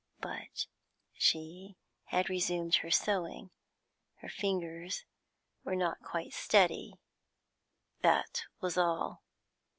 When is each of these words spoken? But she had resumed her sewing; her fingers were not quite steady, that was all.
But 0.19 0.65
she 1.13 1.77
had 2.05 2.27
resumed 2.27 2.73
her 2.77 2.89
sewing; 2.89 3.51
her 4.15 4.29
fingers 4.29 5.05
were 5.63 5.75
not 5.75 6.01
quite 6.01 6.33
steady, 6.33 6.95
that 8.01 8.45
was 8.61 8.79
all. 8.79 9.21